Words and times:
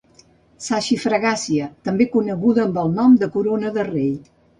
Saxifragàcia 0.67 1.67
també 1.89 2.07
coneguda 2.15 2.63
amb 2.65 2.79
el 2.85 2.89
nom 2.95 3.19
de 3.25 3.29
corona 3.37 3.73
de 3.77 3.85
rei. 3.91 4.09